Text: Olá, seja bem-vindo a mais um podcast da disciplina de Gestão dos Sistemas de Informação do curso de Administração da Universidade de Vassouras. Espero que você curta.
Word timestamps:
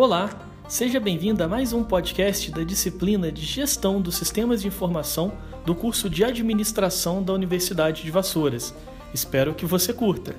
Olá, 0.00 0.30
seja 0.68 1.00
bem-vindo 1.00 1.42
a 1.42 1.48
mais 1.48 1.72
um 1.72 1.82
podcast 1.82 2.52
da 2.52 2.62
disciplina 2.62 3.32
de 3.32 3.44
Gestão 3.44 4.00
dos 4.00 4.14
Sistemas 4.14 4.62
de 4.62 4.68
Informação 4.68 5.32
do 5.66 5.74
curso 5.74 6.08
de 6.08 6.22
Administração 6.22 7.20
da 7.20 7.32
Universidade 7.32 8.04
de 8.04 8.10
Vassouras. 8.12 8.72
Espero 9.12 9.56
que 9.56 9.66
você 9.66 9.92
curta. 9.92 10.36